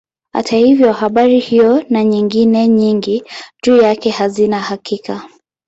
Hata 0.33 0.55
hivyo 0.57 0.93
habari 0.93 1.39
hiyo 1.39 1.85
na 1.89 2.03
nyingine 2.03 2.67
nyingi 2.67 3.23
juu 3.65 3.77
yake 3.81 4.09
hazina 4.09 4.59
hakika. 4.59 5.29